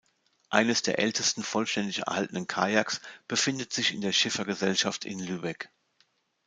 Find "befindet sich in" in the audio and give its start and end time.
3.27-4.01